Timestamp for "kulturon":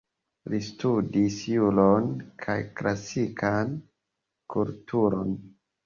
4.57-5.35